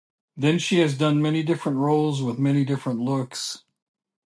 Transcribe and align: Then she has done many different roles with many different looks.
Then 0.35 0.57
she 0.57 0.79
has 0.79 0.97
done 0.97 1.21
many 1.21 1.43
different 1.43 1.77
roles 1.77 2.23
with 2.23 2.39
many 2.39 2.65
different 2.65 3.01
looks. 3.01 3.65